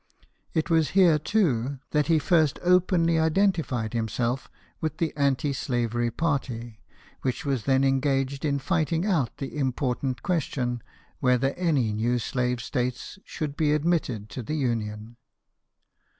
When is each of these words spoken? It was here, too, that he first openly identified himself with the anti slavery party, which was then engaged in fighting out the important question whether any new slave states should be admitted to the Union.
It 0.55 0.71
was 0.71 0.89
here, 0.97 1.19
too, 1.19 1.77
that 1.91 2.07
he 2.07 2.17
first 2.17 2.57
openly 2.63 3.19
identified 3.19 3.93
himself 3.93 4.49
with 4.79 4.97
the 4.97 5.15
anti 5.15 5.53
slavery 5.53 6.09
party, 6.09 6.79
which 7.21 7.45
was 7.45 7.65
then 7.65 7.83
engaged 7.83 8.43
in 8.43 8.57
fighting 8.57 9.05
out 9.05 9.37
the 9.37 9.55
important 9.55 10.23
question 10.23 10.81
whether 11.19 11.51
any 11.53 11.93
new 11.93 12.17
slave 12.17 12.61
states 12.61 13.19
should 13.25 13.55
be 13.55 13.73
admitted 13.73 14.27
to 14.31 14.41
the 14.41 14.55
Union. 14.55 15.17